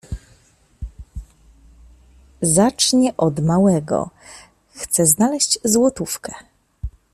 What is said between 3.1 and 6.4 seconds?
od małego: „Chcę znaleźć złotówkę!”.